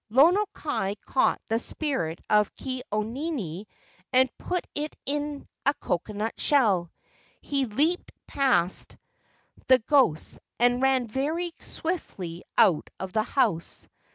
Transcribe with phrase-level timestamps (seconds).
[0.09, 3.67] Lono kai caught the spirit of Ke au nini
[4.11, 6.91] and put it in a coconut shell.
[7.39, 8.97] He leaped past
[9.67, 13.87] the ghosts, and ran very swiftly out of the house.